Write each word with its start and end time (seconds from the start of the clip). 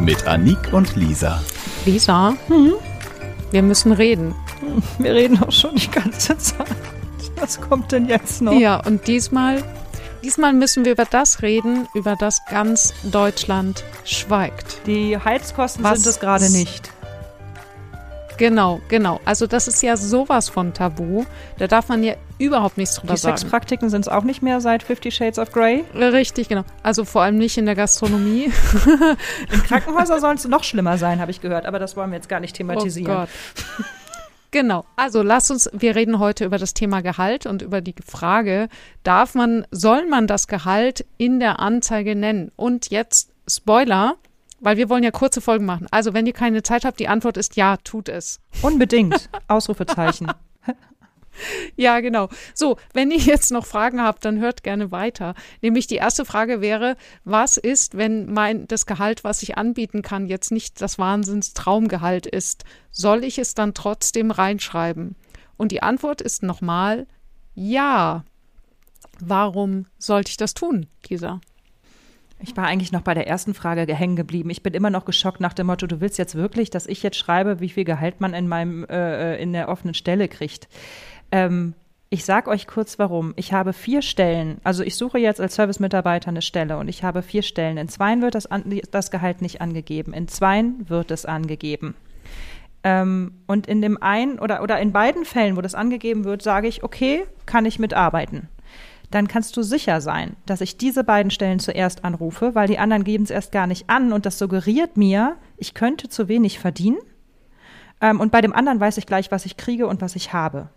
Mit 0.00 0.26
Anik 0.26 0.72
und 0.72 0.94
Lisa. 0.96 1.42
Lisa, 1.84 2.34
hm? 2.46 2.74
wir 3.50 3.62
müssen 3.62 3.92
reden. 3.92 4.34
Wir 4.98 5.14
reden 5.14 5.42
auch 5.42 5.50
schon 5.50 5.74
die 5.74 5.90
ganze 5.90 6.38
Zeit. 6.38 6.66
Was 7.36 7.60
kommt 7.60 7.92
denn 7.92 8.06
jetzt 8.06 8.40
noch? 8.40 8.52
Ja, 8.52 8.80
und 8.84 9.06
diesmal, 9.06 9.62
diesmal 10.22 10.52
müssen 10.52 10.84
wir 10.84 10.92
über 10.92 11.04
das 11.04 11.42
reden, 11.42 11.88
über 11.94 12.16
das 12.16 12.40
ganz 12.50 12.94
Deutschland 13.02 13.84
schweigt. 14.04 14.86
Die 14.86 15.18
Heizkosten 15.18 15.84
Was 15.84 16.02
sind 16.02 16.10
es 16.10 16.20
gerade 16.20 16.50
nicht. 16.50 16.87
Genau, 18.38 18.80
genau. 18.88 19.20
Also 19.24 19.46
das 19.46 19.68
ist 19.68 19.82
ja 19.82 19.96
sowas 19.96 20.48
von 20.48 20.72
tabu. 20.72 21.24
Da 21.58 21.66
darf 21.66 21.88
man 21.88 22.02
ja 22.02 22.14
überhaupt 22.38 22.78
nichts 22.78 22.94
drüber 22.94 23.14
Die 23.14 23.20
sagen. 23.20 23.36
Sexpraktiken 23.36 23.90
sind 23.90 24.02
es 24.02 24.08
auch 24.08 24.22
nicht 24.22 24.42
mehr 24.42 24.60
seit 24.60 24.82
Fifty 24.82 25.10
Shades 25.10 25.38
of 25.38 25.52
Grey. 25.52 25.84
Richtig, 25.94 26.48
genau. 26.48 26.62
Also 26.82 27.04
vor 27.04 27.22
allem 27.22 27.36
nicht 27.36 27.58
in 27.58 27.66
der 27.66 27.74
Gastronomie. 27.74 28.52
In 29.52 29.62
Krankenhäusern 29.64 30.20
sollen 30.20 30.36
es 30.36 30.46
noch 30.46 30.64
schlimmer 30.64 30.98
sein, 30.98 31.20
habe 31.20 31.30
ich 31.30 31.40
gehört. 31.40 31.66
Aber 31.66 31.78
das 31.78 31.96
wollen 31.96 32.10
wir 32.10 32.16
jetzt 32.16 32.28
gar 32.28 32.40
nicht 32.40 32.56
thematisieren. 32.56 33.12
Oh 33.12 33.18
Gott. 33.20 33.28
Genau. 34.50 34.84
Also 34.96 35.22
lass 35.22 35.50
uns, 35.50 35.68
wir 35.72 35.94
reden 35.94 36.18
heute 36.18 36.44
über 36.44 36.58
das 36.58 36.72
Thema 36.72 37.02
Gehalt 37.02 37.44
und 37.44 37.60
über 37.62 37.80
die 37.80 37.94
Frage, 38.06 38.68
darf 39.02 39.34
man, 39.34 39.66
soll 39.70 40.06
man 40.06 40.26
das 40.26 40.46
Gehalt 40.46 41.04
in 41.18 41.38
der 41.38 41.58
Anzeige 41.58 42.14
nennen? 42.14 42.50
Und 42.56 42.90
jetzt 42.90 43.30
Spoiler, 43.46 44.16
weil 44.60 44.76
wir 44.76 44.88
wollen 44.88 45.04
ja 45.04 45.10
kurze 45.10 45.40
Folgen 45.40 45.64
machen. 45.64 45.86
Also, 45.90 46.14
wenn 46.14 46.26
ihr 46.26 46.32
keine 46.32 46.62
Zeit 46.62 46.84
habt, 46.84 47.00
die 47.00 47.08
Antwort 47.08 47.36
ist 47.36 47.56
ja, 47.56 47.76
tut 47.78 48.08
es. 48.08 48.40
Unbedingt. 48.62 49.28
Ausrufezeichen. 49.48 50.30
ja, 51.76 52.00
genau. 52.00 52.28
So, 52.54 52.76
wenn 52.92 53.10
ihr 53.10 53.18
jetzt 53.18 53.50
noch 53.50 53.66
Fragen 53.66 54.02
habt, 54.02 54.24
dann 54.24 54.40
hört 54.40 54.62
gerne 54.62 54.90
weiter. 54.90 55.34
Nämlich 55.62 55.86
die 55.86 55.96
erste 55.96 56.24
Frage 56.24 56.60
wäre, 56.60 56.96
was 57.24 57.56
ist, 57.56 57.96
wenn 57.96 58.32
mein 58.32 58.66
das 58.66 58.86
Gehalt, 58.86 59.24
was 59.24 59.42
ich 59.42 59.56
anbieten 59.56 60.02
kann, 60.02 60.26
jetzt 60.26 60.50
nicht 60.50 60.80
das 60.80 60.98
Wahnsinnstraumgehalt 60.98 62.26
ist? 62.26 62.64
Soll 62.90 63.24
ich 63.24 63.38
es 63.38 63.54
dann 63.54 63.74
trotzdem 63.74 64.30
reinschreiben? 64.30 65.16
Und 65.56 65.72
die 65.72 65.82
Antwort 65.82 66.20
ist 66.20 66.42
nochmal 66.42 67.06
ja. 67.54 68.24
Warum 69.20 69.86
sollte 69.98 70.30
ich 70.30 70.36
das 70.36 70.54
tun, 70.54 70.86
Lisa? 71.08 71.40
Ich 72.40 72.56
war 72.56 72.66
eigentlich 72.66 72.92
noch 72.92 73.02
bei 73.02 73.14
der 73.14 73.26
ersten 73.26 73.52
Frage 73.52 73.92
hängen 73.94 74.16
geblieben. 74.16 74.50
Ich 74.50 74.62
bin 74.62 74.74
immer 74.74 74.90
noch 74.90 75.04
geschockt 75.04 75.40
nach 75.40 75.54
dem 75.54 75.66
Motto, 75.66 75.86
du 75.86 76.00
willst 76.00 76.18
jetzt 76.18 76.36
wirklich, 76.36 76.70
dass 76.70 76.86
ich 76.86 77.02
jetzt 77.02 77.16
schreibe, 77.16 77.60
wie 77.60 77.68
viel 77.68 77.84
Gehalt 77.84 78.20
man 78.20 78.32
in 78.32 78.46
meinem 78.46 78.84
äh, 78.84 79.36
in 79.42 79.52
der 79.52 79.68
offenen 79.68 79.94
Stelle 79.94 80.28
kriegt. 80.28 80.68
Ähm, 81.32 81.74
ich 82.10 82.24
sage 82.24 82.48
euch 82.48 82.66
kurz 82.66 82.98
warum. 82.98 83.34
Ich 83.36 83.52
habe 83.52 83.72
vier 83.72 84.02
Stellen, 84.02 84.58
also 84.64 84.82
ich 84.82 84.96
suche 84.96 85.18
jetzt 85.18 85.40
als 85.40 85.56
Service-Mitarbeiter 85.56 86.28
eine 86.28 86.40
Stelle 86.40 86.78
und 86.78 86.88
ich 86.88 87.02
habe 87.02 87.22
vier 87.22 87.42
Stellen. 87.42 87.76
In 87.76 87.88
zweien 87.88 88.22
wird 88.22 88.34
das, 88.34 88.46
an, 88.46 88.80
das 88.90 89.10
Gehalt 89.10 89.42
nicht 89.42 89.60
angegeben, 89.60 90.14
in 90.14 90.28
zweien 90.28 90.88
wird 90.88 91.10
es 91.10 91.26
angegeben. 91.26 91.96
Ähm, 92.84 93.32
und 93.46 93.66
in 93.66 93.82
dem 93.82 94.00
einen 94.00 94.38
oder, 94.38 94.62
oder 94.62 94.80
in 94.80 94.92
beiden 94.92 95.24
Fällen, 95.24 95.56
wo 95.56 95.60
das 95.60 95.74
angegeben 95.74 96.24
wird, 96.24 96.40
sage 96.40 96.68
ich, 96.68 96.84
okay, 96.84 97.24
kann 97.44 97.66
ich 97.66 97.78
mitarbeiten 97.80 98.48
dann 99.10 99.28
kannst 99.28 99.56
du 99.56 99.62
sicher 99.62 100.00
sein, 100.00 100.36
dass 100.46 100.60
ich 100.60 100.76
diese 100.76 101.04
beiden 101.04 101.30
Stellen 101.30 101.58
zuerst 101.58 102.04
anrufe, 102.04 102.54
weil 102.54 102.68
die 102.68 102.78
anderen 102.78 103.04
geben 103.04 103.24
es 103.24 103.30
erst 103.30 103.52
gar 103.52 103.66
nicht 103.66 103.88
an 103.88 104.12
und 104.12 104.26
das 104.26 104.38
suggeriert 104.38 104.96
mir, 104.96 105.36
ich 105.56 105.74
könnte 105.74 106.08
zu 106.08 106.28
wenig 106.28 106.58
verdienen. 106.58 106.98
Ähm, 108.00 108.20
und 108.20 108.30
bei 108.30 108.40
dem 108.40 108.52
anderen 108.52 108.80
weiß 108.80 108.98
ich 108.98 109.06
gleich, 109.06 109.30
was 109.30 109.46
ich 109.46 109.56
kriege 109.56 109.86
und 109.86 110.00
was 110.00 110.14
ich 110.14 110.32
habe. 110.32 110.68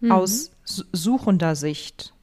Mhm. 0.00 0.12
Aus 0.12 0.50
suchender 0.64 1.54
Sicht. 1.56 2.14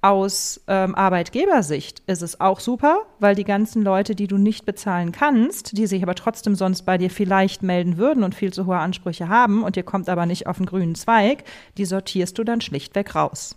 Aus 0.00 0.60
ähm, 0.68 0.94
Arbeitgebersicht 0.94 2.02
ist 2.06 2.20
es 2.20 2.38
auch 2.38 2.60
super, 2.60 3.06
weil 3.20 3.34
die 3.34 3.44
ganzen 3.44 3.82
Leute, 3.82 4.14
die 4.14 4.26
du 4.26 4.36
nicht 4.36 4.66
bezahlen 4.66 5.12
kannst, 5.12 5.78
die 5.78 5.86
sich 5.86 6.02
aber 6.02 6.14
trotzdem 6.14 6.54
sonst 6.54 6.82
bei 6.82 6.98
dir 6.98 7.08
vielleicht 7.08 7.62
melden 7.62 7.96
würden 7.96 8.22
und 8.22 8.34
viel 8.34 8.52
zu 8.52 8.66
hohe 8.66 8.76
Ansprüche 8.76 9.30
haben 9.30 9.62
und 9.62 9.78
ihr 9.78 9.82
kommt 9.82 10.10
aber 10.10 10.26
nicht 10.26 10.46
auf 10.46 10.58
den 10.58 10.66
grünen 10.66 10.94
Zweig, 10.94 11.44
die 11.78 11.86
sortierst 11.86 12.36
du 12.36 12.44
dann 12.44 12.60
schlichtweg 12.60 13.14
raus. 13.14 13.56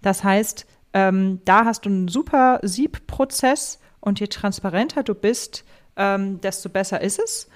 Das 0.00 0.24
heißt, 0.24 0.66
ähm, 0.94 1.40
da 1.44 1.64
hast 1.64 1.84
du 1.84 1.90
einen 1.90 2.08
super 2.08 2.60
Siebprozess 2.62 3.80
und 4.00 4.20
je 4.20 4.26
transparenter 4.26 5.02
du 5.02 5.14
bist, 5.14 5.64
ähm, 5.96 6.40
desto 6.40 6.68
besser 6.68 7.00
ist 7.00 7.18
es. 7.18 7.48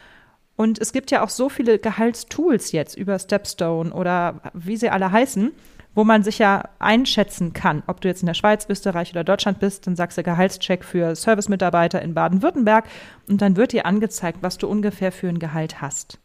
Und 0.56 0.80
es 0.80 0.92
gibt 0.92 1.10
ja 1.10 1.22
auch 1.22 1.28
so 1.28 1.48
viele 1.48 1.78
Gehaltstools 1.78 2.72
jetzt 2.72 2.96
über 2.96 3.18
Stepstone 3.18 3.92
oder 3.92 4.40
wie 4.54 4.76
sie 4.76 4.88
alle 4.88 5.12
heißen, 5.12 5.52
wo 5.94 6.04
man 6.04 6.22
sich 6.22 6.38
ja 6.38 6.68
einschätzen 6.78 7.52
kann, 7.52 7.82
ob 7.86 8.00
du 8.00 8.08
jetzt 8.08 8.22
in 8.22 8.26
der 8.26 8.34
Schweiz, 8.34 8.66
Österreich 8.68 9.12
oder 9.12 9.24
Deutschland 9.24 9.60
bist, 9.60 9.86
dann 9.86 9.96
sagst 9.96 10.16
du 10.16 10.22
Gehaltscheck 10.22 10.84
für 10.84 11.14
Servicemitarbeiter 11.14 12.00
in 12.02 12.14
Baden-Württemberg 12.14 12.86
und 13.28 13.40
dann 13.42 13.56
wird 13.56 13.72
dir 13.72 13.86
angezeigt, 13.86 14.38
was 14.42 14.58
du 14.58 14.66
ungefähr 14.66 15.12
für 15.12 15.28
ein 15.28 15.38
Gehalt 15.38 15.80
hast. 15.80 16.20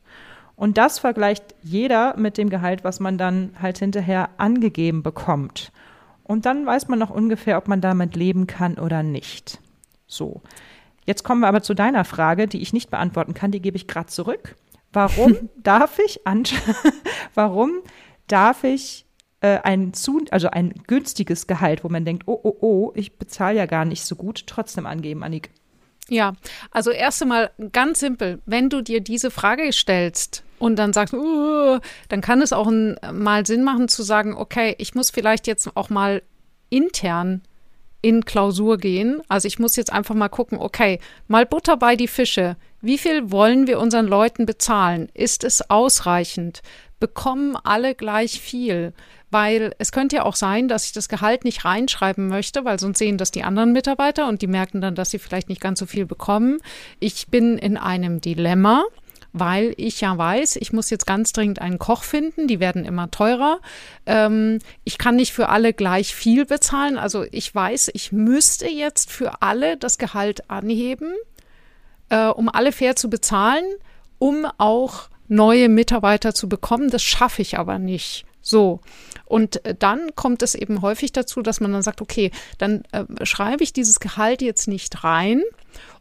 Und 0.56 0.78
das 0.78 1.00
vergleicht 1.00 1.56
jeder 1.64 2.16
mit 2.18 2.38
dem 2.38 2.50
Gehalt, 2.50 2.84
was 2.84 3.00
man 3.00 3.18
dann 3.18 3.52
halt 3.62 3.80
hinterher 3.80 4.30
angegeben 4.38 5.04
bekommt. 5.04 5.72
Und 6.32 6.46
dann 6.46 6.66
weiß 6.66 6.88
man 6.88 6.98
noch 6.98 7.10
ungefähr, 7.10 7.58
ob 7.58 7.68
man 7.68 7.82
damit 7.82 8.16
leben 8.16 8.48
kann 8.48 8.76
oder 8.76 9.04
nicht. 9.04 9.60
So. 10.08 10.42
Jetzt 11.06 11.24
kommen 11.26 11.42
wir 11.42 11.50
aber 11.50 11.62
zu 11.62 11.74
deiner 11.74 12.06
Frage, 12.06 12.48
die 12.48 12.62
ich 12.62 12.72
nicht 12.72 12.90
beantworten 12.90 13.34
kann, 13.34 13.52
die 13.52 13.62
gebe 13.62 13.76
ich 13.76 13.86
gerade 13.86 14.08
zurück. 14.08 14.56
Warum 14.94 15.50
darf 15.58 16.00
ich 16.00 16.22
warum 17.34 17.82
darf 18.28 18.64
ich 18.64 19.06
äh, 19.42 19.60
ein 19.64 19.94
zu, 19.94 20.22
also 20.32 20.50
ein 20.50 20.74
günstiges 20.88 21.48
Gehalt, 21.48 21.84
wo 21.84 21.90
man 21.90 22.06
denkt, 22.06 22.24
oh, 22.28 22.40
oh, 22.42 22.56
oh, 22.62 22.92
ich 22.96 23.18
bezahle 23.18 23.58
ja 23.58 23.66
gar 23.66 23.84
nicht 23.84 24.06
so 24.06 24.16
gut, 24.16 24.48
trotzdem 24.48 24.86
angeben, 24.86 25.24
Annik? 25.24 25.50
Ja, 26.08 26.36
also 26.72 26.92
erst 26.92 27.22
einmal 27.24 27.52
ganz 27.74 28.00
simpel, 28.00 28.42
wenn 28.46 28.70
du 28.70 28.82
dir 28.82 29.02
diese 29.02 29.32
Frage 29.32 29.74
stellst, 29.74 30.46
und 30.62 30.76
dann 30.76 30.94
sagst, 30.94 31.14
uh, 31.14 31.80
dann 32.10 32.22
kann 32.22 32.42
es 32.42 32.54
auch 32.54 32.68
ein, 32.68 32.96
mal 33.12 33.46
Sinn 33.46 33.64
machen 33.64 33.88
zu 33.88 34.04
sagen, 34.04 34.36
okay, 34.36 34.76
ich 34.78 34.94
muss 34.94 35.10
vielleicht 35.10 35.48
jetzt 35.48 35.76
auch 35.76 35.90
mal 35.90 36.22
intern 36.70 37.42
in 38.02 38.26
Klausur 38.26 38.78
gehen. 38.78 39.22
Also 39.28 39.48
ich 39.48 39.60
muss 39.60 39.76
jetzt 39.76 39.92
einfach 39.92 40.16
mal 40.16 40.30
gucken, 40.30 40.60
okay, 40.60 41.00
mal 41.28 41.46
Butter 41.46 41.78
bei 41.78 41.96
die 41.96 42.08
Fische. 42.08 42.58
Wie 42.80 42.98
viel 42.98 43.32
wollen 43.32 43.68
wir 43.68 43.80
unseren 43.80 44.08
Leuten 44.08 44.46
bezahlen? 44.46 45.10
Ist 45.14 45.44
es 45.44 45.70
ausreichend? 45.70 46.62
Bekommen 47.00 47.56
alle 47.64 47.96
gleich 47.96 48.40
viel? 48.40 48.94
Weil 49.32 49.74
es 49.80 49.92
könnte 49.92 50.18
ja 50.18 50.24
auch 50.24 50.36
sein, 50.36 50.68
dass 50.68 50.86
ich 50.86 50.92
das 50.92 51.10
Gehalt 51.10 51.44
nicht 51.44 51.66
reinschreiben 51.66 52.28
möchte, 52.28 52.66
weil 52.66 52.80
sonst 52.80 53.00
sehen 53.00 53.18
das 53.18 53.32
die 53.32 53.44
anderen 53.44 53.72
Mitarbeiter 53.72 54.28
und 54.28 54.42
die 54.42 54.48
merken 54.48 54.82
dann, 54.82 54.94
dass 54.94 55.10
sie 55.10 55.20
vielleicht 55.20 55.50
nicht 55.50 55.62
ganz 55.62 55.80
so 55.80 55.86
viel 55.86 56.06
bekommen. 56.06 56.58
Ich 57.00 57.28
bin 57.28 57.58
in 57.58 57.78
einem 57.78 58.20
Dilemma 58.20 58.84
weil 59.34 59.74
ich 59.78 60.02
ja 60.02 60.18
weiß, 60.18 60.58
ich 60.58 60.74
muss 60.74 60.90
jetzt 60.90 61.06
ganz 61.06 61.32
dringend 61.34 61.62
einen 61.62 61.80
Koch 61.80 62.04
finden, 62.04 62.48
die 62.48 62.60
werden 62.60 62.86
immer 62.86 63.12
teurer. 63.12 63.60
Ähm, 64.06 64.60
ich 64.84 64.98
kann 64.98 65.16
nicht 65.16 65.34
für 65.34 65.50
alle 65.50 65.74
gleich 65.74 66.14
viel 66.14 66.46
bezahlen. 66.46 66.98
Also 66.98 67.26
ich 67.32 67.54
weiß, 67.54 67.92
ich 67.94 68.12
müsste 68.12 68.68
jetzt 68.68 69.12
für 69.12 69.42
alle 69.42 69.78
das 69.78 69.98
Gehalt 69.98 70.50
anheben, 70.50 71.14
äh, 72.10 72.28
um 72.28 72.50
alle 72.50 72.72
fair 72.72 72.96
zu 72.96 73.10
bezahlen, 73.10 73.66
um 74.20 74.46
auch 74.58 75.10
neue 75.28 75.70
Mitarbeiter 75.70 76.34
zu 76.34 76.50
bekommen. 76.50 76.90
Das 76.90 77.04
schaffe 77.04 77.42
ich 77.42 77.58
aber 77.58 77.80
nicht. 77.80 78.26
So. 78.42 78.82
Und 79.26 79.64
äh, 79.66 79.76
dann 79.78 80.16
kommt 80.16 80.42
es 80.42 80.56
eben 80.56 80.82
häufig 80.82 81.12
dazu, 81.12 81.42
dass 81.42 81.60
man 81.60 81.72
dann 81.72 81.82
sagt, 81.82 82.02
okay, 82.02 82.32
dann 82.58 82.84
äh, 82.92 83.06
schreibe 83.24 83.64
ich 83.64 83.74
dieses 83.74 84.00
Gehalt 84.00 84.42
jetzt 84.42 84.68
nicht 84.68 85.04
rein. 85.04 85.44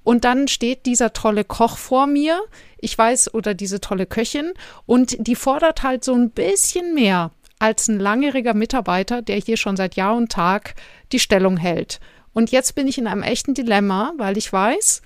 Und 0.02 0.25
dann 0.25 0.48
steht 0.48 0.87
dieser 0.87 1.12
tolle 1.12 1.44
Koch 1.44 1.76
vor 1.76 2.06
mir, 2.06 2.40
ich 2.78 2.96
weiß, 2.96 3.34
oder 3.34 3.54
diese 3.54 3.81
tolle 3.81 4.06
Köchin, 4.06 4.52
und 4.87 5.16
die 5.19 5.37
fordert 5.37 5.82
halt 5.82 6.04
so 6.04 6.14
ein 6.14 6.31
bisschen 6.31 6.94
mehr 6.94 7.31
als 7.58 7.88
ein 7.88 8.00
langjähriger 8.00 8.54
Mitarbeiter, 8.54 9.20
der 9.20 9.37
hier 9.37 9.58
schon 9.58 9.76
seit 9.76 9.94
Jahr 9.94 10.16
und 10.16 10.32
Tag 10.32 10.75
die 11.12 11.19
Stellung 11.19 11.58
hält. 11.58 12.00
Und 12.32 12.50
jetzt 12.50 12.75
bin 12.75 12.88
ich 12.88 12.96
in 12.96 13.06
einem 13.06 13.22
echten 13.22 13.54
Dilemma, 13.54 14.14
weil 14.16 14.38
ich 14.38 14.50
weiß, 14.50 15.02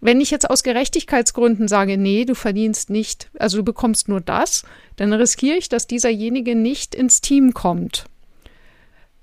wenn 0.00 0.20
ich 0.20 0.30
jetzt 0.30 0.48
aus 0.48 0.62
Gerechtigkeitsgründen 0.62 1.68
sage, 1.68 1.98
nee, 1.98 2.24
du 2.24 2.34
verdienst 2.34 2.90
nicht, 2.90 3.30
also 3.38 3.58
du 3.58 3.64
bekommst 3.64 4.08
nur 4.08 4.20
das, 4.20 4.64
dann 4.96 5.12
riskiere 5.12 5.56
ich, 5.56 5.68
dass 5.68 5.86
dieserjenige 5.86 6.54
nicht 6.54 6.94
ins 6.94 7.20
Team 7.20 7.52
kommt. 7.52 8.06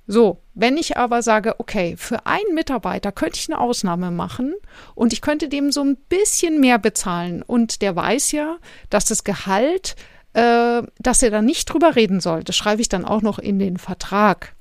So, 0.10 0.40
wenn 0.54 0.78
ich 0.78 0.96
aber 0.96 1.22
sage, 1.22 1.60
okay, 1.60 1.96
für 1.98 2.26
einen 2.26 2.54
Mitarbeiter 2.54 3.12
könnte 3.12 3.40
ich 3.40 3.50
eine 3.50 3.60
Ausnahme 3.60 4.10
machen 4.10 4.54
und 4.96 5.12
ich 5.12 5.22
könnte 5.22 5.50
dem 5.50 5.72
so 5.72 5.84
ein 5.84 5.98
bisschen 6.08 6.62
mehr 6.62 6.80
bezahlen 6.80 7.42
und 7.42 7.82
der 7.82 7.96
weiß 7.96 8.32
ja, 8.32 8.58
dass 8.90 9.04
das 9.04 9.26
Gehalt, 9.26 9.98
äh, 10.34 10.82
dass 11.00 11.24
er 11.24 11.32
da 11.32 11.42
nicht 11.42 11.66
drüber 11.66 11.98
reden 11.98 12.22
soll. 12.22 12.46
Das 12.46 12.56
schreibe 12.56 12.82
ich 12.82 12.88
dann 12.88 13.04
auch 13.04 13.22
noch 13.22 13.38
in 13.38 13.60
den 13.60 13.78
Vertrag. 13.78 14.56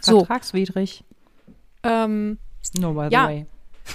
So. 0.00 0.20
Vertragswidrig. 0.24 1.04
Ähm, 1.84 2.38
no, 2.76 2.92
by 2.92 3.06
the 3.08 3.14
ja, 3.14 3.28
way. 3.28 3.46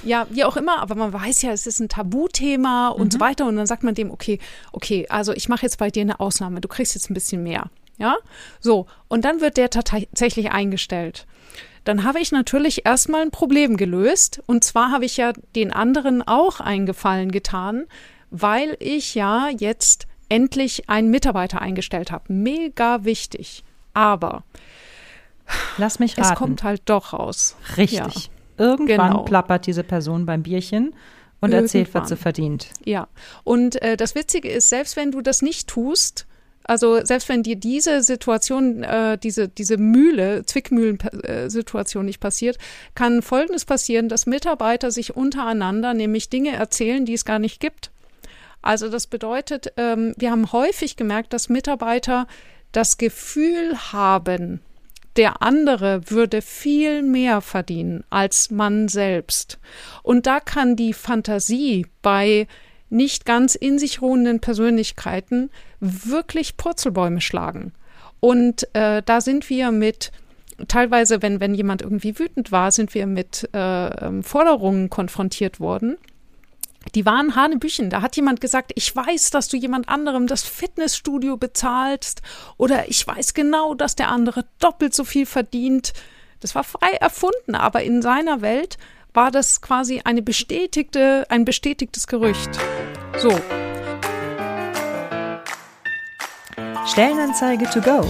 Ja, 0.04 0.26
wie 0.30 0.44
auch 0.46 0.58
immer, 0.58 0.80
aber 0.80 0.96
man 0.96 1.12
weiß 1.14 1.42
ja, 1.42 1.52
es 1.52 1.68
ist 1.68 1.80
ein 1.80 1.90
Tabuthema 1.90 2.90
und 2.90 3.08
Mhm. 3.08 3.12
so 3.12 3.20
weiter. 3.20 3.46
Und 3.46 3.58
dann 3.58 3.68
sagt 3.68 3.84
man 3.84 3.94
dem, 3.96 4.10
okay, 4.12 4.40
okay, 4.72 5.06
also 5.10 5.34
ich 5.34 5.50
mache 5.50 5.64
jetzt 5.64 5.78
bei 5.78 5.90
dir 5.90 6.02
eine 6.02 6.20
Ausnahme, 6.20 6.62
du 6.62 6.68
kriegst 6.68 6.96
jetzt 6.96 7.10
ein 7.10 7.14
bisschen 7.14 7.44
mehr. 7.44 7.70
Ja, 7.98 8.16
so. 8.60 8.88
Und 9.10 9.26
dann 9.26 9.42
wird 9.42 9.58
der 9.58 9.70
tatsächlich 9.70 10.52
eingestellt. 10.52 11.28
Dann 11.84 12.04
habe 12.04 12.20
ich 12.20 12.32
natürlich 12.32 12.86
erstmal 12.86 13.22
ein 13.22 13.32
Problem 13.32 13.76
gelöst. 13.78 14.42
Und 14.48 14.64
zwar 14.64 14.92
habe 14.92 15.06
ich 15.06 15.18
ja 15.18 15.34
den 15.56 15.72
anderen 15.74 16.22
auch 16.26 16.60
einen 16.60 16.86
Gefallen 16.86 17.32
getan, 17.32 17.86
weil 18.32 18.78
ich 18.80 19.14
ja 19.14 19.50
jetzt 19.50 20.08
endlich 20.30 20.90
einen 20.90 21.10
Mitarbeiter 21.12 21.62
eingestellt 21.62 22.12
habe. 22.12 22.32
Mega 22.34 23.04
wichtig. 23.04 23.64
Aber 23.94 24.44
Lass 25.78 26.00
mich 26.00 26.18
raten. 26.18 26.32
es 26.32 26.38
kommt 26.38 26.64
halt 26.64 26.82
doch 26.86 27.12
raus. 27.14 27.56
Richtig. 27.78 28.31
Irgendwann 28.62 29.12
Genau. 29.12 29.24
plappert 29.24 29.66
diese 29.68 29.84
Person 29.84 30.26
beim 30.26 30.44
Bierchen 30.44 30.94
und 31.40 31.52
erzählt, 31.52 31.88
was 31.94 32.02
Irgendwann. 32.02 32.08
sie 32.08 32.16
verdient. 32.22 32.68
Ja, 32.86 33.08
und 33.44 33.82
äh, 33.82 33.98
das 33.98 34.14
Witzige 34.16 34.50
ist, 34.50 34.70
selbst 34.70 34.96
wenn 34.96 35.12
du 35.12 35.22
das 35.22 35.42
nicht 35.42 35.68
tust, 35.68 36.28
also 36.64 37.04
selbst 37.04 37.28
wenn 37.28 37.42
dir 37.42 37.56
diese 37.56 38.04
Situation, 38.04 38.84
äh, 38.84 39.18
diese, 39.18 39.48
diese 39.50 39.78
Mühle, 39.78 40.46
Zwickmühlen-Situation 40.46 42.06
nicht 42.06 42.20
passiert, 42.20 42.58
kann 42.96 43.22
Folgendes 43.22 43.66
passieren, 43.66 44.10
dass 44.10 44.26
Mitarbeiter 44.28 44.92
sich 44.92 45.16
untereinander 45.16 45.94
nämlich 45.94 46.30
Dinge 46.30 46.52
erzählen, 46.52 47.06
die 47.06 47.14
es 47.14 47.26
gar 47.26 47.40
nicht 47.40 47.60
gibt. 47.60 47.92
Also 48.62 48.90
das 48.90 49.08
bedeutet, 49.08 49.74
ähm, 49.78 50.14
wir 50.18 50.30
haben 50.30 50.52
häufig 50.52 50.96
gemerkt, 50.96 51.34
dass 51.34 51.50
Mitarbeiter 51.50 52.28
das 52.72 52.98
Gefühl 52.98 53.76
haben, 53.92 54.62
der 55.18 55.42
andere 55.42 56.10
würde 56.10 56.42
viel 56.42 57.02
mehr 57.02 57.42
verdienen 57.42 58.04
als 58.10 58.52
man 58.52 58.88
selbst. 58.88 59.60
Und 60.04 60.26
da 60.26 60.40
kann 60.40 60.76
die 60.76 60.94
Fantasie 60.94 61.86
bei 62.02 62.48
nicht 62.90 63.26
ganz 63.26 63.56
in 63.56 63.80
sich 63.80 64.02
ruhenden 64.02 64.40
Persönlichkeiten 64.40 65.50
wirklich 65.80 66.58
Purzelbäume 66.58 67.22
schlagen. 67.22 67.74
Und 68.20 68.68
äh, 68.76 69.02
da 69.04 69.22
sind 69.22 69.50
wir 69.50 69.72
mit 69.72 70.12
teilweise, 70.68 71.22
wenn, 71.22 71.40
wenn 71.40 71.56
jemand 71.56 71.82
irgendwie 71.82 72.20
wütend 72.20 72.52
war, 72.52 72.72
sind 72.72 72.94
wir 72.94 73.08
mit 73.08 73.50
äh, 73.54 73.88
ähm, 73.88 74.24
Forderungen 74.24 74.90
konfrontiert 74.90 75.60
worden. 75.60 75.98
Die 76.96 77.06
waren 77.06 77.36
Hanebüchen. 77.36 77.90
Da 77.90 78.02
hat 78.02 78.16
jemand 78.16 78.42
gesagt, 78.42 78.72
ich 78.76 78.96
weiß, 78.96 79.30
dass 79.30 79.48
du 79.48 79.58
jemand 79.58 79.88
anderem 79.88 80.28
das 80.28 80.44
Fitnessstudio 80.44 81.38
bezahlst 81.38 82.22
oder 82.58 82.90
ich 82.90 83.06
weiß 83.06 83.34
genau, 83.34 83.76
dass 83.76 83.96
der 83.96 84.10
andere 84.10 84.46
doppelt 84.60 84.94
so 84.94 85.04
viel 85.04 85.26
verdient. 85.26 85.94
Das 86.40 86.56
war 86.56 86.64
frei 86.64 86.92
erfunden, 87.00 87.56
aber 87.56 87.84
in 87.84 88.02
seiner 88.02 88.42
Welt 88.42 88.78
war 89.14 89.32
das 89.32 89.62
quasi 89.62 90.02
eine 90.04 90.22
bestätigte, 90.22 91.26
ein 91.30 91.46
bestätigtes 91.46 92.08
Gerücht. 92.08 92.50
So, 93.18 93.38
Stellenanzeige 96.88 97.70
to 97.70 97.80
go. 97.80 98.06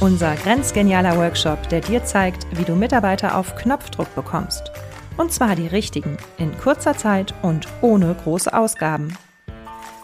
Unser 0.00 0.34
grenzgenialer 0.34 1.16
Workshop, 1.18 1.68
der 1.68 1.80
dir 1.80 2.04
zeigt, 2.04 2.46
wie 2.58 2.64
du 2.64 2.74
Mitarbeiter 2.74 3.36
auf 3.36 3.54
Knopfdruck 3.54 4.12
bekommst. 4.14 4.72
Und 5.18 5.32
zwar 5.32 5.56
die 5.56 5.66
richtigen, 5.66 6.16
in 6.38 6.56
kurzer 6.56 6.96
Zeit 6.96 7.34
und 7.42 7.68
ohne 7.82 8.14
große 8.24 8.54
Ausgaben. 8.54 9.14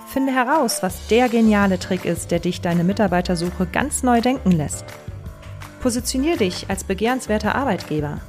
Finde 0.09 0.35
heraus, 0.35 0.83
was 0.83 1.07
der 1.07 1.29
geniale 1.29 1.79
Trick 1.79 2.05
ist, 2.05 2.31
der 2.31 2.41
dich 2.41 2.61
deine 2.61 2.85
Mitarbeitersuche 2.85 3.67
ganz 3.67 4.03
neu 4.03 4.21
denken 4.21 4.51
lässt. 4.51 4.85
Positionier 5.81 6.37
dich 6.37 6.67
als 6.69 6.85
begehrenswerter 6.85 7.55
Arbeitgeber. 7.55 8.21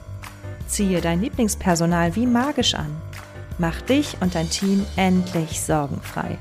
Ziehe 0.67 1.01
dein 1.01 1.21
Lieblingspersonal 1.21 2.15
wie 2.15 2.27
magisch 2.27 2.75
an. 2.75 2.95
Mach 3.57 3.81
dich 3.81 4.17
und 4.19 4.35
dein 4.35 4.49
Team 4.49 4.85
endlich 4.95 5.61
sorgenfrei. 5.61 6.37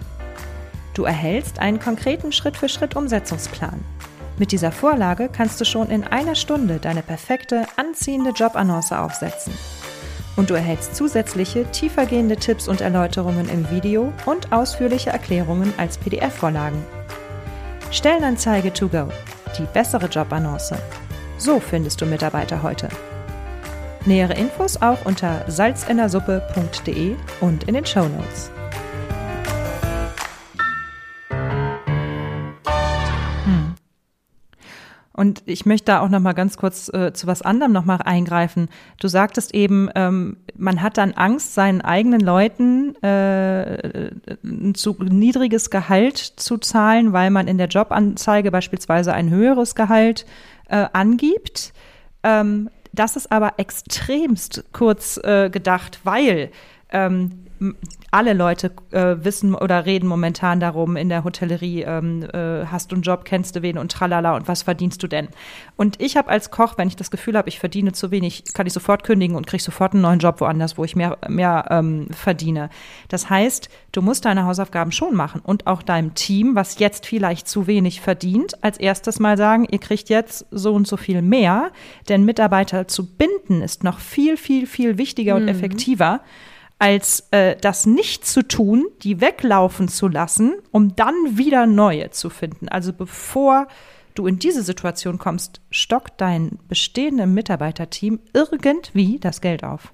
Du 0.92 1.04
erhältst 1.04 1.58
einen 1.58 1.80
konkreten 1.80 2.32
Schritt-für-Schritt-Umsetzungsplan. 2.32 3.82
Mit 4.38 4.52
dieser 4.52 4.72
Vorlage 4.72 5.28
kannst 5.28 5.60
du 5.60 5.64
schon 5.64 5.88
in 5.90 6.04
einer 6.04 6.34
Stunde 6.34 6.78
deine 6.80 7.02
perfekte, 7.02 7.66
anziehende 7.76 8.30
Jobannonce 8.30 8.92
aufsetzen. 8.92 9.54
Und 10.36 10.50
du 10.50 10.54
erhältst 10.54 10.96
zusätzliche, 10.96 11.64
tiefergehende 11.70 12.36
Tipps 12.36 12.66
und 12.68 12.80
Erläuterungen 12.80 13.48
im 13.48 13.70
Video 13.70 14.12
und 14.26 14.52
ausführliche 14.52 15.10
Erklärungen 15.10 15.72
als 15.76 15.96
PDF-Vorlagen. 15.98 16.84
Stellenanzeige 17.90 18.72
to 18.72 18.88
go. 18.88 19.08
Die 19.58 19.66
bessere 19.72 20.06
Jobannonce. 20.06 20.74
So 21.38 21.60
findest 21.60 22.00
du 22.00 22.06
Mitarbeiter 22.06 22.62
heute. 22.62 22.88
Nähere 24.06 24.34
Infos 24.34 24.82
auch 24.82 25.04
unter 25.04 25.44
salzinnersuppe.de 25.48 27.14
und 27.40 27.64
in 27.64 27.74
den 27.74 27.86
Show 27.86 28.08
Notes. 28.08 28.50
Und 35.16 35.42
ich 35.46 35.64
möchte 35.64 35.86
da 35.86 36.00
auch 36.00 36.08
noch 36.08 36.18
mal 36.18 36.32
ganz 36.32 36.56
kurz 36.56 36.92
äh, 36.92 37.12
zu 37.12 37.28
was 37.28 37.40
anderem 37.40 37.72
noch 37.72 37.84
mal 37.84 38.02
eingreifen. 38.02 38.68
Du 39.00 39.06
sagtest 39.06 39.54
eben, 39.54 39.88
ähm, 39.94 40.38
man 40.56 40.82
hat 40.82 40.98
dann 40.98 41.12
Angst, 41.12 41.54
seinen 41.54 41.80
eigenen 41.82 42.20
Leuten 42.20 42.96
äh, 42.96 44.10
ein 44.42 44.74
zu 44.74 44.96
niedriges 44.98 45.70
Gehalt 45.70 46.18
zu 46.18 46.58
zahlen, 46.58 47.12
weil 47.12 47.30
man 47.30 47.46
in 47.46 47.58
der 47.58 47.68
Jobanzeige 47.68 48.50
beispielsweise 48.50 49.14
ein 49.14 49.30
höheres 49.30 49.76
Gehalt 49.76 50.26
äh, 50.68 50.86
angibt. 50.92 51.72
Ähm, 52.24 52.68
das 52.92 53.14
ist 53.14 53.30
aber 53.30 53.54
extremst 53.58 54.64
kurz 54.72 55.16
äh, 55.22 55.48
gedacht, 55.48 56.00
weil 56.02 56.50
ähm, 56.90 57.44
alle 58.10 58.32
Leute 58.32 58.72
äh, 58.90 59.16
wissen 59.24 59.54
oder 59.54 59.86
reden 59.86 60.06
momentan 60.06 60.60
darum 60.60 60.96
in 60.96 61.08
der 61.08 61.24
Hotellerie, 61.24 61.82
ähm, 61.82 62.22
äh, 62.32 62.66
hast 62.66 62.92
du 62.92 62.96
einen 62.96 63.02
Job, 63.02 63.24
kennst 63.24 63.56
du 63.56 63.62
wen 63.62 63.78
und 63.78 63.90
tralala 63.90 64.36
und 64.36 64.46
was 64.48 64.62
verdienst 64.62 65.02
du 65.02 65.08
denn? 65.08 65.28
Und 65.76 66.00
ich 66.00 66.16
habe 66.16 66.28
als 66.28 66.50
Koch, 66.50 66.78
wenn 66.78 66.88
ich 66.88 66.96
das 66.96 67.10
Gefühl 67.10 67.36
habe, 67.36 67.48
ich 67.48 67.58
verdiene 67.58 67.92
zu 67.92 68.10
wenig, 68.10 68.44
kann 68.54 68.66
ich 68.66 68.72
sofort 68.72 69.04
kündigen 69.04 69.36
und 69.36 69.46
kriege 69.46 69.62
sofort 69.62 69.94
einen 69.94 70.02
neuen 70.02 70.18
Job 70.18 70.40
woanders, 70.40 70.78
wo 70.78 70.84
ich 70.84 70.94
mehr, 70.94 71.18
mehr 71.28 71.66
ähm, 71.70 72.06
verdiene. 72.10 72.70
Das 73.08 73.30
heißt, 73.30 73.68
du 73.92 74.02
musst 74.02 74.24
deine 74.24 74.44
Hausaufgaben 74.44 74.92
schon 74.92 75.14
machen 75.14 75.40
und 75.40 75.66
auch 75.66 75.82
deinem 75.82 76.14
Team, 76.14 76.54
was 76.54 76.78
jetzt 76.78 77.06
vielleicht 77.06 77.48
zu 77.48 77.66
wenig 77.66 78.00
verdient, 78.00 78.62
als 78.62 78.78
erstes 78.78 79.18
mal 79.18 79.36
sagen, 79.36 79.66
ihr 79.70 79.78
kriegt 79.78 80.08
jetzt 80.08 80.46
so 80.50 80.74
und 80.74 80.86
so 80.86 80.96
viel 80.96 81.22
mehr, 81.22 81.70
denn 82.08 82.24
Mitarbeiter 82.24 82.86
zu 82.88 83.06
binden 83.06 83.62
ist 83.62 83.84
noch 83.84 83.98
viel, 83.98 84.36
viel, 84.36 84.66
viel 84.66 84.98
wichtiger 84.98 85.36
und 85.36 85.48
effektiver 85.48 86.20
als 86.78 87.28
äh, 87.30 87.56
das 87.60 87.86
nicht 87.86 88.26
zu 88.26 88.46
tun, 88.46 88.86
die 89.02 89.20
weglaufen 89.20 89.88
zu 89.88 90.08
lassen, 90.08 90.54
um 90.70 90.96
dann 90.96 91.14
wieder 91.38 91.66
neue 91.66 92.10
zu 92.10 92.30
finden. 92.30 92.68
Also 92.68 92.92
bevor 92.92 93.68
du 94.14 94.26
in 94.26 94.38
diese 94.38 94.62
Situation 94.62 95.18
kommst, 95.18 95.60
stockt 95.70 96.20
dein 96.20 96.58
bestehendes 96.68 97.26
Mitarbeiterteam 97.26 98.20
irgendwie 98.32 99.18
das 99.18 99.40
Geld 99.40 99.64
auf. 99.64 99.92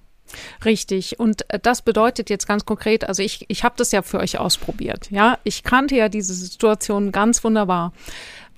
Richtig. 0.64 1.18
Und 1.18 1.48
äh, 1.50 1.58
das 1.58 1.82
bedeutet 1.82 2.30
jetzt 2.30 2.46
ganz 2.46 2.64
konkret, 2.64 3.04
also 3.04 3.22
ich, 3.22 3.44
ich 3.48 3.64
habe 3.64 3.74
das 3.76 3.92
ja 3.92 4.02
für 4.02 4.18
euch 4.18 4.38
ausprobiert. 4.38 5.10
Ja, 5.10 5.38
ich 5.44 5.62
kannte 5.62 5.96
ja 5.96 6.08
diese 6.08 6.34
Situation 6.34 7.12
ganz 7.12 7.42
wunderbar. 7.42 7.92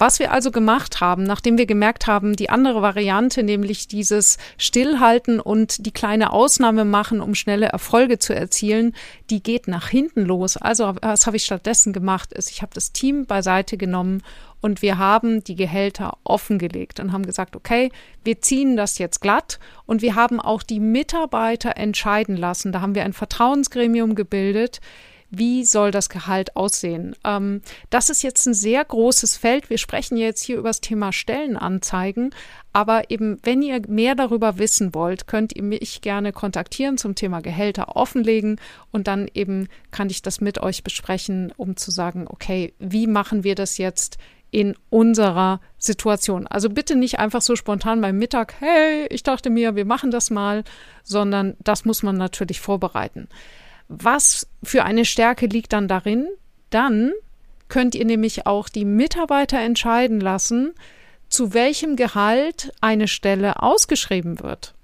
Was 0.05 0.19
wir 0.19 0.33
also 0.33 0.51
gemacht 0.51 1.01
haben, 1.01 1.23
nachdem 1.23 1.59
wir 1.59 1.67
gemerkt 1.67 2.09
haben, 2.09 2.35
die 2.35 2.51
andere 2.51 2.83
Variante, 2.83 3.45
nämlich 3.45 3.87
dieses 3.87 4.37
Stillhalten 4.59 5.39
und 5.39 5.87
die 5.87 5.93
kleine 5.93 6.33
Ausnahme 6.33 6.85
machen, 6.85 7.21
um 7.21 7.37
schnelle 7.37 7.67
Erfolge 7.67 8.19
zu 8.19 8.35
erzielen, 8.35 8.97
die 9.31 9.45
geht 9.45 9.69
nach 9.69 9.87
hinten 9.87 10.23
los. 10.23 10.57
Also 10.57 10.93
was 11.01 11.27
habe 11.27 11.37
ich 11.37 11.45
stattdessen 11.45 11.93
gemacht, 11.93 12.33
ist, 12.33 12.51
ich 12.51 12.63
habe 12.63 12.75
das 12.75 12.91
Team 12.91 13.27
beiseite 13.27 13.77
genommen 13.77 14.25
und 14.61 14.83
wir 14.83 14.99
haben 14.99 15.45
die 15.45 15.55
Gehälter 15.55 16.19
offengelegt 16.25 16.99
und 16.99 17.13
haben 17.13 17.25
gesagt, 17.25 17.55
okay, 17.55 17.93
wir 18.25 18.41
ziehen 18.41 18.77
das 18.77 18.99
jetzt 18.99 19.21
glatt 19.21 19.61
und 19.87 20.03
wir 20.03 20.17
haben 20.17 20.41
auch 20.41 20.65
die 20.65 20.81
Mitarbeiter 20.81 21.77
entscheiden 21.77 22.37
lassen. 22.37 22.73
Da 22.73 22.81
haben 22.81 22.97
wir 22.97 23.05
ein 23.05 23.13
Vertrauensgremium 23.13 24.17
gebildet. 24.17 24.81
Wie 25.35 25.65
soll 25.65 25.93
das 25.93 26.11
Gehalt 26.11 26.57
aussehen? 26.57 27.17
Ähm, 27.25 27.63
das 27.89 28.11
ist 28.11 28.23
jetzt 28.23 28.47
ein 28.47 28.53
sehr 28.53 28.85
großes 28.85 29.39
Feld. 29.39 29.71
Wir 29.71 29.79
sprechen 29.79 30.19
jetzt 30.19 30.43
hier 30.43 30.59
über 30.59 30.69
das 30.69 30.83
Thema 30.83 31.11
Stellenanzeigen. 31.11 32.35
Aber 32.75 33.11
eben, 33.11 33.39
wenn 33.43 33.63
ihr 33.63 33.81
mehr 33.89 34.15
darüber 34.15 34.59
wissen 34.59 34.95
wollt, 34.95 35.27
könnt 35.27 35.57
ihr 35.57 35.63
mich 35.63 36.03
gerne 36.03 36.33
kontaktieren 36.33 36.99
zum 36.99 37.15
Thema 37.15 37.41
Gehälter 37.41 37.97
offenlegen. 37.97 38.61
Und 38.91 39.07
dann 39.07 39.27
eben 39.33 39.69
kann 39.91 40.11
ich 40.11 40.21
das 40.21 40.43
mit 40.43 40.59
euch 40.59 40.85
besprechen, 40.85 41.51
um 41.57 41.79
zu 41.79 41.91
sagen, 41.91 42.27
okay, 42.29 42.75
wie 42.79 43.07
machen 43.07 43.43
wir 43.43 43.55
das 43.55 43.79
jetzt 43.79 44.19
in 44.51 44.77
unserer 44.91 45.63
Situation. 45.79 46.47
Also 46.47 46.69
bitte 46.69 46.95
nicht 46.95 47.19
einfach 47.19 47.41
so 47.41 47.57
spontan 47.57 48.03
beim 48.03 48.19
Mittag, 48.19 48.53
hey, 48.61 49.07
ich 49.09 49.23
dachte 49.23 49.49
mir, 49.49 49.77
wir 49.77 49.87
machen 49.87 50.11
das 50.11 50.29
mal, 50.29 50.63
sondern 51.03 51.57
das 51.65 51.87
muss 51.87 52.03
man 52.03 52.19
natürlich 52.19 52.61
vorbereiten. 52.61 53.29
Was 53.89 54.47
für 54.63 54.85
eine 54.85 55.05
Stärke 55.05 55.47
liegt 55.47 55.73
dann 55.73 55.89
darin? 55.89 56.29
Dann 56.71 57.13
könnt 57.69 57.95
ihr 57.95 58.05
nämlich 58.05 58.47
auch 58.47 58.69
die 58.69 58.85
Mitarbeiter 58.85 59.59
entscheiden 59.59 60.21
lassen, 60.21 60.75
zu 61.29 61.55
welchem 61.55 61.97
Gehalt 61.97 62.73
eine 62.81 63.09
Stelle 63.09 63.63
ausgeschrieben 63.63 64.41
wird. 64.41 64.75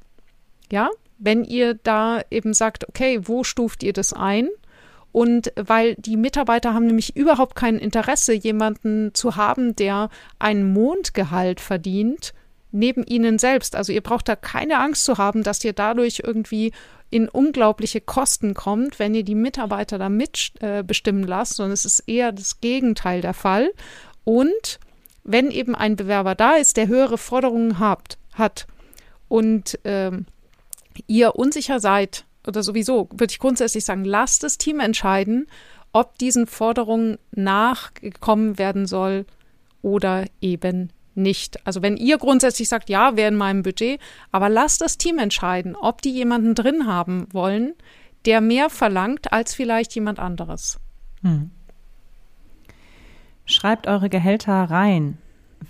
Ja, 0.73 0.89
wenn 1.19 1.45
ihr 1.45 1.75
da 1.75 2.23
eben 2.31 2.55
sagt, 2.55 2.89
okay, 2.89 3.21
wo 3.23 3.45
stuft 3.45 3.83
ihr 3.83 3.93
das 3.93 4.13
ein? 4.13 4.49
Und 5.13 5.53
weil 5.57 5.95
die 5.97 6.17
Mitarbeiter 6.17 6.75
haben 6.75 6.87
nämlich 6.87 7.17
überhaupt 7.17 7.57
kein 7.57 7.79
Interesse, 7.79 8.33
jemanden 8.33 9.15
zu 9.15 9.37
haben, 9.37 9.75
der 9.75 10.11
ein 10.39 10.73
Mondgehalt 10.73 11.61
verdient, 11.61 12.35
neben 12.71 13.05
ihnen 13.05 13.39
selbst. 13.39 13.75
Also 13.75 13.93
ihr 13.93 14.03
braucht 14.03 14.29
da 14.29 14.37
keine 14.37 14.79
Angst 14.79 15.05
zu 15.05 15.19
haben, 15.19 15.43
dass 15.43 15.65
ihr 15.65 15.73
dadurch 15.73 16.23
irgendwie 16.25 16.73
in 17.11 17.29
unglaubliche 17.29 18.01
Kosten 18.01 18.55
kommt, 18.55 18.99
wenn 18.99 19.15
ihr 19.15 19.25
die 19.25 19.35
Mitarbeiter 19.35 19.99
da 19.99 20.09
mitbestimmen 20.09 21.25
äh, 21.25 21.27
lasst, 21.27 21.57
sondern 21.57 21.73
es 21.73 21.85
ist 21.85 22.01
eher 22.01 22.33
das 22.33 22.61
Gegenteil 22.61 23.21
der 23.21 23.35
Fall. 23.35 23.73
Und 24.25 24.79
wenn 25.25 25.51
eben 25.51 25.75
ein 25.75 25.97
Bewerber 25.97 26.35
da 26.35 26.55
ist, 26.55 26.77
der 26.77 26.89
höhere 26.89 27.19
Forderungen 27.19 27.79
habt, 27.79 28.19
hat 28.35 28.67
und 29.29 29.79
ähm, 29.85 30.27
ihr 31.07 31.37
unsicher 31.37 31.81
seid, 31.81 32.25
oder 32.47 32.63
sowieso, 32.63 33.09
würde 33.11 33.31
ich 33.31 33.39
grundsätzlich 33.39 33.85
sagen, 33.85 34.05
lasst 34.05 34.43
das 34.43 34.59
Team 34.59 34.81
entscheiden, 34.81 35.47
ob 35.93 36.19
diesen 36.19 36.47
Forderungen 36.47 37.19
nachgekommen 37.33 38.59
werden 38.59 38.87
soll 38.87 39.27
oder 39.83 40.25
eben 40.41 40.93
nicht. 41.19 41.67
Also 41.67 41.83
wenn 41.83 41.97
ihr 41.97 42.19
grundsätzlich 42.19 42.69
sagt, 42.69 42.89
ja, 42.89 43.17
wäre 43.17 43.29
in 43.29 43.37
meinem 43.37 43.63
Budget, 43.63 44.01
aber 44.33 44.49
lasst 44.49 44.81
das 44.81 44.97
Team 44.97 45.19
entscheiden, 45.19 45.77
ob 45.77 46.01
die 46.01 46.13
jemanden 46.13 46.55
drin 46.55 46.87
haben 46.87 47.27
wollen, 47.33 47.75
der 48.25 48.41
mehr 48.41 48.71
verlangt 48.71 49.33
als 49.33 49.55
vielleicht 49.55 49.95
jemand 49.95 50.19
anderes. 50.19 50.79
Hm. 51.23 51.51
Schreibt 53.45 53.87
eure 53.87 54.09
Gehälter 54.09 54.65
rein. 54.65 55.19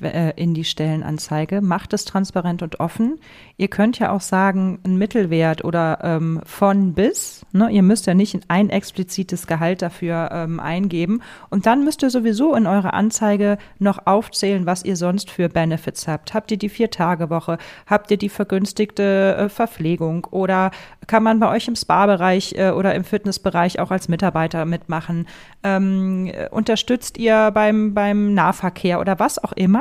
Äh, 0.01 0.33
in 0.37 0.55
die 0.55 0.65
Stellenanzeige. 0.65 1.61
Macht 1.61 1.93
es 1.93 2.05
transparent 2.05 2.63
und 2.63 2.79
offen. 2.79 3.19
Ihr 3.57 3.67
könnt 3.67 3.99
ja 3.99 4.13
auch 4.13 4.21
sagen, 4.21 4.79
ein 4.85 4.97
Mittelwert 4.97 5.65
oder 5.65 5.99
ähm, 6.03 6.41
von 6.45 6.93
bis. 6.93 7.45
Ne? 7.53 7.69
Ihr 7.71 7.83
müsst 7.83 8.07
ja 8.07 8.15
nicht 8.15 8.39
ein 8.47 8.71
explizites 8.71 9.49
Gehalt 9.49 9.83
dafür 9.83 10.29
ähm, 10.33 10.61
eingeben. 10.61 11.21
Und 11.51 11.67
dann 11.67 11.85
müsst 11.85 12.03
ihr 12.03 12.11
sowieso 12.11 12.55
in 12.55 12.69
eurer 12.69 12.95
Anzeige 12.95 13.59
noch 13.81 14.07
aufzählen, 14.07 14.67
was 14.67 14.85
ihr 14.85 14.95
sonst 14.95 15.31
für 15.31 15.49
Benefits 15.49 16.07
habt. 16.07 16.33
Habt 16.33 16.53
ihr 16.53 16.59
die 16.59 16.69
Vier-Tage-Woche? 16.69 17.59
Habt 17.87 18.13
ihr 18.13 18.19
die 18.19 18.29
vergünstigte 18.29 19.37
äh, 19.37 19.49
Verpflegung? 19.49 20.27
Oder 20.31 20.71
kann 21.09 21.25
man 21.25 21.41
bei 21.41 21.51
euch 21.51 21.67
im 21.67 21.75
Spa-Bereich 21.75 22.55
äh, 22.57 22.71
oder 22.71 22.95
im 22.95 23.03
Fitnessbereich 23.03 23.81
auch 23.81 23.91
als 23.91 24.09
Mitarbeiter 24.09 24.65
mitmachen? 24.65 25.27
Ähm, 25.65 26.31
unterstützt 26.53 27.19
ihr 27.19 27.51
beim, 27.51 27.95
beim 27.95 28.35
Nahverkehr 28.35 29.01
oder 29.01 29.19
was 29.19 29.43
auch 29.43 29.53
immer? 29.53 29.78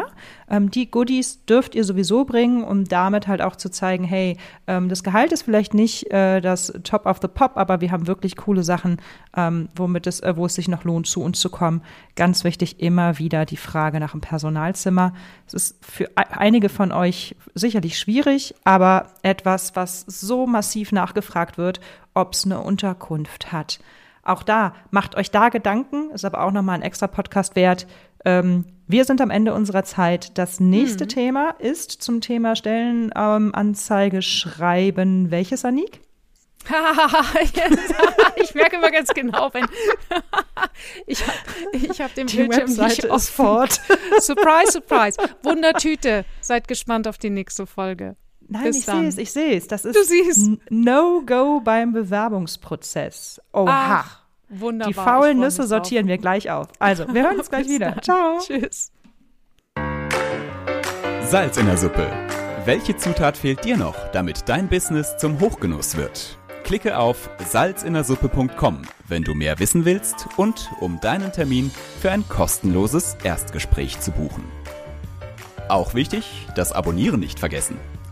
Ähm, 0.49 0.71
die 0.71 0.89
Goodies 0.89 1.45
dürft 1.45 1.75
ihr 1.75 1.83
sowieso 1.83 2.25
bringen, 2.25 2.63
um 2.63 2.85
damit 2.85 3.27
halt 3.27 3.41
auch 3.41 3.55
zu 3.55 3.69
zeigen, 3.69 4.03
hey, 4.03 4.37
ähm, 4.67 4.89
das 4.89 5.03
Gehalt 5.03 5.31
ist 5.31 5.43
vielleicht 5.43 5.73
nicht 5.73 6.11
äh, 6.11 6.41
das 6.41 6.73
Top 6.83 7.05
of 7.05 7.19
the 7.21 7.27
Pop, 7.27 7.53
aber 7.55 7.81
wir 7.81 7.91
haben 7.91 8.07
wirklich 8.07 8.35
coole 8.35 8.63
Sachen, 8.63 8.97
ähm, 9.35 9.69
womit 9.75 10.07
es, 10.07 10.19
äh, 10.21 10.35
wo 10.35 10.45
es 10.45 10.55
sich 10.55 10.67
noch 10.67 10.83
lohnt, 10.83 11.07
zu 11.07 11.21
uns 11.21 11.39
zu 11.39 11.49
kommen. 11.49 11.81
Ganz 12.15 12.43
wichtig 12.43 12.79
immer 12.79 13.19
wieder 13.19 13.45
die 13.45 13.57
Frage 13.57 13.99
nach 13.99 14.11
dem 14.11 14.21
Personalzimmer. 14.21 15.13
Es 15.45 15.53
ist 15.53 15.85
für 15.85 16.09
einige 16.15 16.69
von 16.69 16.91
euch 16.91 17.35
sicherlich 17.53 17.99
schwierig, 17.99 18.55
aber 18.63 19.07
etwas, 19.21 19.75
was 19.75 20.01
so 20.01 20.47
massiv 20.47 20.91
nachgefragt 20.91 21.57
wird, 21.57 21.79
ob 22.13 22.33
es 22.33 22.45
eine 22.45 22.59
Unterkunft 22.61 23.51
hat. 23.51 23.79
Auch 24.27 24.43
da, 24.43 24.73
macht 24.91 25.15
euch 25.15 25.31
da 25.31 25.47
Gedanken, 25.47 26.11
ist 26.11 26.25
aber 26.25 26.43
auch 26.43 26.51
nochmal 26.51 26.75
ein 26.75 26.81
extra 26.81 27.07
Podcast 27.07 27.55
wert. 27.55 27.87
Ähm, 28.27 28.65
wir 28.87 29.05
sind 29.05 29.21
am 29.21 29.29
Ende 29.29 29.53
unserer 29.53 29.85
Zeit. 29.85 30.37
Das 30.37 30.59
nächste 30.59 31.05
hm. 31.05 31.09
Thema 31.09 31.49
ist 31.59 31.91
zum 31.91 32.19
Thema 32.19 32.57
Stellenanzeige 32.57 34.17
ähm, 34.17 34.21
schreiben. 34.21 35.31
Welches, 35.31 35.63
Anik? 35.63 36.01
ich 38.35 38.53
merke 38.53 38.75
immer 38.75 38.91
ganz 38.91 39.13
genau, 39.13 39.49
wenn 39.53 39.65
ich, 41.05 41.23
ich 41.71 42.01
habe 42.01 42.13
den 42.13 42.27
Die 42.27 42.35
Bildschirm 42.35 42.67
Webseite 42.67 43.07
nicht 43.07 43.15
ist 43.15 43.29
fort. 43.29 43.79
surprise, 44.19 44.73
surprise. 44.73 45.17
Wundertüte. 45.43 46.25
Seid 46.41 46.67
gespannt 46.67 47.07
auf 47.07 47.17
die 47.17 47.29
nächste 47.29 47.65
Folge. 47.65 48.17
Nein, 48.49 48.63
Bis 48.63 48.79
ich 48.79 48.85
sehe 48.85 49.07
es, 49.07 49.17
ich 49.17 49.31
sehe 49.31 49.55
es. 49.55 49.67
Das 49.67 49.85
ist 49.85 50.51
No-Go 50.69 51.61
beim 51.61 51.93
Bewerbungsprozess. 51.93 53.39
Oha. 53.53 54.03
Ach, 54.05 54.26
wunderbar. 54.49 54.87
Die 54.87 54.93
faulen 54.93 55.39
Nüsse 55.39 55.67
sortieren 55.67 56.07
wir 56.07 56.17
gleich 56.17 56.49
auf. 56.49 56.67
Also, 56.79 57.05
wir 57.13 57.23
hören 57.23 57.37
uns 57.37 57.49
gleich 57.49 57.67
wieder. 57.67 57.91
Dann. 57.91 58.03
Ciao. 58.03 58.39
Tschüss. 58.39 58.91
Salz 61.23 61.57
in 61.57 61.65
der 61.65 61.77
Suppe. 61.77 62.07
Welche 62.65 62.97
Zutat 62.97 63.37
fehlt 63.37 63.63
dir 63.63 63.77
noch, 63.77 63.95
damit 64.11 64.49
dein 64.49 64.67
Business 64.67 65.17
zum 65.17 65.39
Hochgenuss 65.39 65.95
wird? 65.97 66.37
Klicke 66.63 66.97
auf 66.97 67.29
salzinnersuppe.com, 67.47 68.81
wenn 69.07 69.23
du 69.23 69.33
mehr 69.33 69.57
wissen 69.59 69.85
willst 69.85 70.27
und 70.35 70.69
um 70.81 70.99
deinen 70.99 71.31
Termin 71.31 71.71
für 72.01 72.11
ein 72.11 72.27
kostenloses 72.27 73.15
Erstgespräch 73.23 73.99
zu 74.01 74.11
buchen. 74.11 74.43
Auch 75.69 75.93
wichtig, 75.93 76.47
das 76.55 76.73
Abonnieren 76.73 77.19
nicht 77.21 77.39
vergessen 77.39 77.77